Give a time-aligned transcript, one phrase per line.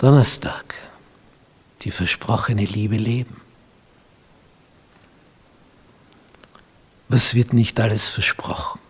[0.00, 0.76] Donnerstag,
[1.82, 3.38] die versprochene Liebe leben.
[7.10, 8.80] Was wird nicht alles versprochen?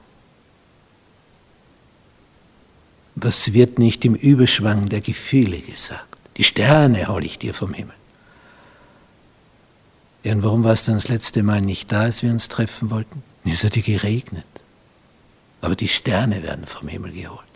[3.16, 6.16] Was wird nicht im Überschwang der Gefühle gesagt?
[6.36, 7.96] Die Sterne hole ich dir vom Himmel.
[10.22, 13.24] Ja, und warum warst du das letzte Mal nicht da, als wir uns treffen wollten?
[13.44, 14.46] Es hat ja geregnet.
[15.60, 17.49] Aber die Sterne werden vom Himmel geholt.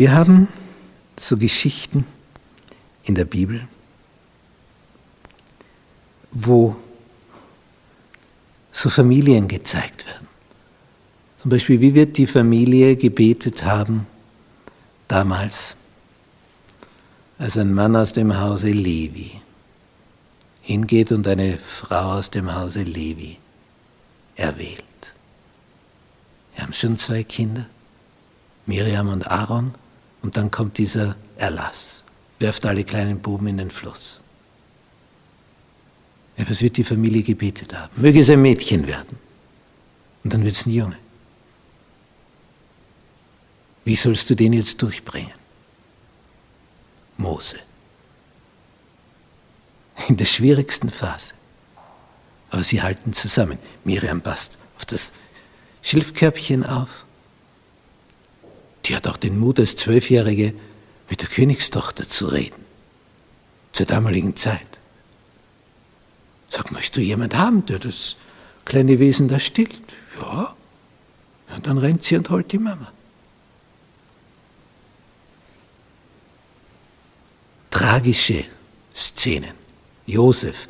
[0.00, 0.48] Wir haben
[1.18, 2.06] so Geschichten
[3.02, 3.68] in der Bibel,
[6.30, 6.74] wo
[8.72, 10.26] so Familien gezeigt werden.
[11.38, 14.06] Zum Beispiel, wie wird die Familie gebetet haben
[15.06, 15.76] damals,
[17.36, 19.32] als ein Mann aus dem Hause Levi
[20.62, 23.36] hingeht und eine Frau aus dem Hause Levi
[24.34, 24.82] erwählt.
[26.54, 27.66] Wir haben schon zwei Kinder,
[28.64, 29.74] Miriam und Aaron,
[30.22, 32.04] und dann kommt dieser Erlass.
[32.38, 34.22] Werft alle kleinen Buben in den Fluss.
[36.36, 37.92] Ja, was wird die Familie gebetet haben?
[38.00, 39.18] Möge es ein Mädchen werden.
[40.24, 40.96] Und dann wird es ein Junge.
[43.84, 45.32] Wie sollst du den jetzt durchbringen?
[47.16, 47.58] Mose.
[50.08, 51.34] In der schwierigsten Phase.
[52.50, 53.58] Aber sie halten zusammen.
[53.84, 55.12] Miriam passt auf das
[55.82, 57.04] Schilfkörbchen auf
[58.86, 60.54] die hat auch den Mut, als Zwölfjährige
[61.08, 62.64] mit der Königstochter zu reden.
[63.72, 64.66] Zur damaligen Zeit.
[66.48, 68.16] Sag, möchtest du jemand haben, der das
[68.64, 69.80] kleine Wesen da stillt?
[70.20, 70.54] Ja.
[71.54, 72.92] Und dann rennt sie und holt die Mama.
[77.70, 78.44] Tragische
[78.94, 79.54] Szenen.
[80.06, 80.68] Josef,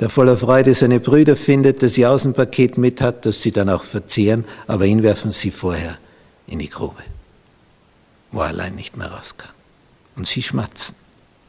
[0.00, 3.84] der voller Freude seine Brüder findet, dass sie Außenpaket mit hat, das sie dann auch
[3.84, 5.98] verzehren, aber ihn werfen sie vorher
[6.46, 7.02] in die Grube
[8.34, 9.52] wo er allein nicht mehr raus kann.
[10.16, 10.96] Und sie schmatzen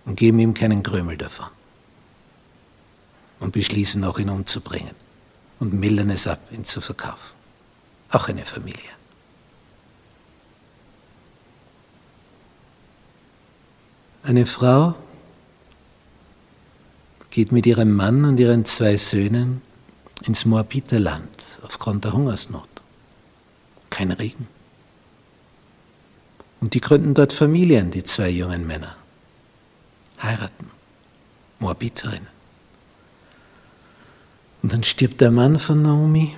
[0.06, 1.50] und geben ihm keinen Krümel davon.
[3.40, 4.96] Und beschließen auch, ihn umzubringen
[5.60, 7.36] und mildern es ab, ihn zu verkaufen.
[8.12, 8.92] Auch eine Familie.
[14.24, 14.96] Eine Frau
[17.32, 19.62] geht mit ihrem Mann und ihren zwei Söhnen
[20.24, 22.70] ins Moabiterland aufgrund der Hungersnot.
[23.90, 24.55] Kein Regen.
[26.66, 28.96] Und die gründen dort Familien, die zwei jungen Männer.
[30.20, 30.72] Heiraten.
[31.60, 32.28] Moabiterinnen.
[34.64, 36.36] Und dann stirbt der Mann von Naomi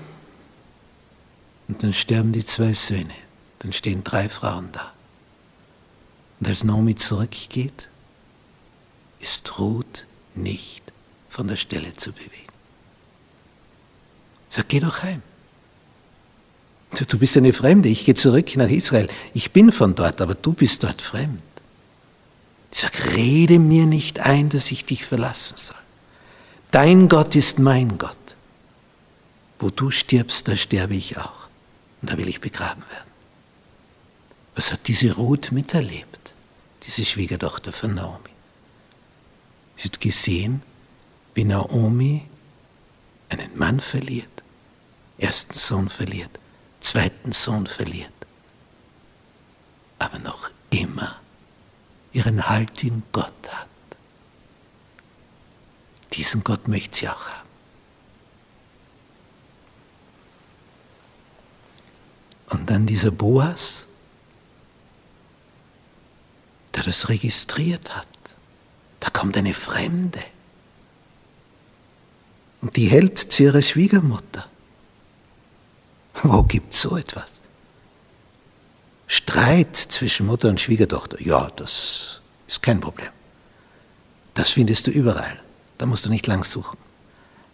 [1.70, 3.16] und dann sterben die zwei Söhne.
[3.60, 4.92] Dann stehen drei Frauen da.
[6.42, 7.88] Und als Naomi zurückgeht,
[9.22, 10.06] ist Ruth
[10.36, 10.84] nicht
[11.30, 12.52] von der Stelle zu bewegen.
[14.50, 15.22] Sag, geh doch heim.
[16.92, 19.08] Du bist eine Fremde, ich gehe zurück nach Israel.
[19.34, 21.42] Ich bin von dort, aber du bist dort fremd.
[22.72, 25.76] Ich sage, rede mir nicht ein, dass ich dich verlassen soll.
[26.72, 28.18] Dein Gott ist mein Gott.
[29.60, 31.48] Wo du stirbst, da sterbe ich auch.
[32.02, 33.12] Und da will ich begraben werden.
[34.56, 36.34] Was hat diese Ruth miterlebt,
[36.84, 38.30] diese Schwiegertochter von Naomi?
[39.76, 40.62] Sie hat gesehen,
[41.36, 42.24] wie Naomi
[43.30, 44.30] einen Mann verliert,
[45.20, 46.40] ersten Sohn verliert,
[46.88, 48.14] zweiten Sohn verliert,
[50.00, 51.20] aber noch immer
[52.14, 53.68] ihren Halt in Gott hat.
[56.14, 57.48] Diesen Gott möchte sie auch haben.
[62.50, 63.86] Und dann dieser Boas,
[66.74, 68.08] der das registriert hat.
[69.02, 70.24] Da kommt eine Fremde.
[72.62, 74.50] Und die hält zu ihrer Schwiegermutter.
[76.24, 77.42] Wo gibt es so etwas?
[79.08, 83.10] Streit zwischen Mutter und Schwiegertochter, ja, das ist kein Problem.
[84.34, 85.40] Das findest du überall.
[85.78, 86.78] Da musst du nicht lang suchen.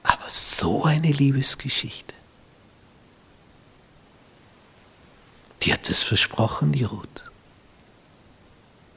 [0.04, 2.14] Aber so eine Liebesgeschichte.
[5.62, 7.24] Die hat es versprochen, die Ruth.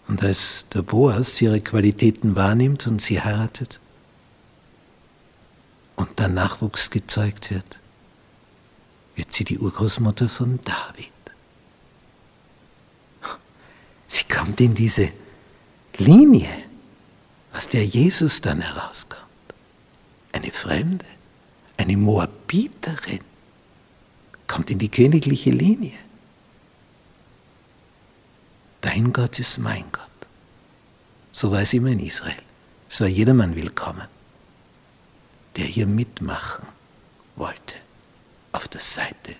[0.09, 3.81] Und als der Boas ihre Qualitäten wahrnimmt und sie heiratet
[5.97, 7.81] und dann Nachwuchs gezeugt wird,
[9.17, 11.13] wird sie die Urgroßmutter von David.
[14.07, 15.11] Sie kommt in diese
[15.97, 16.49] Linie,
[17.53, 19.25] aus der Jesus dann herauskommt.
[20.33, 21.07] Eine Fremde,
[21.79, 23.21] eine Moabiterin,
[24.47, 25.99] kommt in die königliche Linie.
[28.83, 30.03] Dein Gott ist mein Gott.
[31.33, 32.37] So war es immer in Israel.
[32.89, 34.07] Es war jedermann willkommen,
[35.57, 36.67] der hier mitmachen
[37.35, 37.86] wollte
[38.57, 39.37] auf der Seite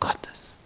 [0.00, 0.57] Gottes.